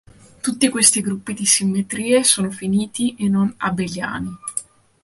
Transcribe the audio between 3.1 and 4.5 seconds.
e non abeliani.